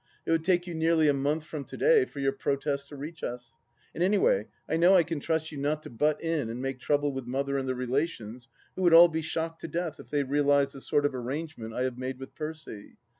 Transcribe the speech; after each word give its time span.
It 0.25 0.31
would 0.31 0.43
take 0.43 0.65
you 0.65 0.73
nearly 0.73 1.07
a 1.07 1.13
month 1.13 1.43
from 1.43 1.63
to 1.65 1.77
day 1.77 2.05
for 2.05 2.17
your 2.21 2.31
protest 2.31 2.89
to 2.89 2.95
reach 2.95 3.21
us. 3.21 3.57
And 3.93 4.01
anyway 4.03 4.47
I 4.67 4.75
know 4.75 4.95
I 4.95 5.03
can 5.03 5.19
trust 5.19 5.51
you 5.51 5.59
not 5.59 5.83
to 5.83 5.91
butt 5.91 6.19
in 6.23 6.49
and 6.49 6.59
make 6.59 6.79
trouble 6.79 7.13
with 7.13 7.27
Mother 7.27 7.55
and 7.59 7.69
the 7.69 7.75
relations, 7.75 8.47
who 8.75 8.81
would 8.81 8.95
all 8.95 9.09
be 9.09 9.21
shocked 9.21 9.61
to 9.61 9.67
death 9.67 9.99
if 9.99 10.09
they 10.09 10.23
realized 10.23 10.73
the 10.73 10.81
sort 10.81 11.05
of 11.05 11.13
arrangement 11.13 11.75
I 11.75 11.83
have 11.83 11.99
made 11.99 12.17
with 12.17 12.33
Percy. 12.33 12.95